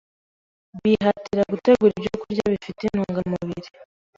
[0.81, 3.69] bihatira gutegura ibyokurya bifite intungamubiri